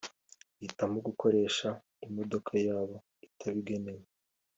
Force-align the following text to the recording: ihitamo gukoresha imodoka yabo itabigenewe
ihitamo 0.59 0.97
gukoresha 1.07 1.67
imodoka 2.07 2.51
yabo 2.67 2.95
itabigenewe 3.27 4.05